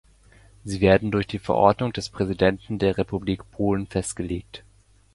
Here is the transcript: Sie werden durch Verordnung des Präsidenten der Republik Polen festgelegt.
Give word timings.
Sie 0.63 0.81
werden 0.81 1.11
durch 1.11 1.27
Verordnung 1.43 1.93
des 1.93 2.09
Präsidenten 2.09 2.79
der 2.79 2.97
Republik 2.97 3.51
Polen 3.51 3.85
festgelegt. 3.85 4.63